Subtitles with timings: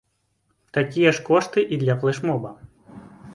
[0.77, 2.51] Такія ж кошты і для флэш-моба.